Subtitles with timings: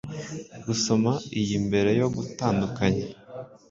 [0.65, 3.05] gusoma iyi mbere yo gutandukanya